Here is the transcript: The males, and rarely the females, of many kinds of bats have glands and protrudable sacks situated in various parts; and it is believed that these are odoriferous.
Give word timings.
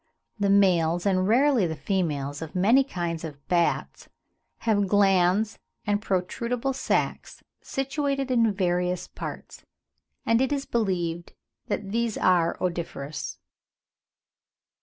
The 0.39 0.49
males, 0.49 1.05
and 1.05 1.27
rarely 1.27 1.67
the 1.67 1.75
females, 1.75 2.41
of 2.41 2.55
many 2.55 2.83
kinds 2.83 3.23
of 3.23 3.47
bats 3.47 4.09
have 4.61 4.87
glands 4.87 5.59
and 5.85 6.01
protrudable 6.01 6.73
sacks 6.73 7.43
situated 7.61 8.31
in 8.31 8.51
various 8.51 9.07
parts; 9.07 9.63
and 10.25 10.41
it 10.41 10.51
is 10.51 10.65
believed 10.65 11.33
that 11.67 11.91
these 11.91 12.17
are 12.17 12.57
odoriferous. 12.59 13.37